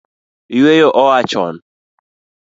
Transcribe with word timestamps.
Yueyo 0.57 0.87
oa 1.01 1.19
chon 1.29 1.55